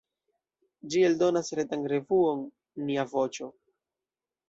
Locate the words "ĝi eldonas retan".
0.93-1.85